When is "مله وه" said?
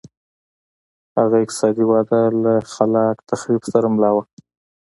3.95-4.23